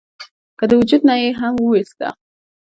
کۀ 0.59 0.65
د 0.69 0.71
وجود 0.79 1.01
نه 1.09 1.15
ئې 1.21 1.29
هم 1.39 1.53
اوويستۀ؟ 1.61 2.07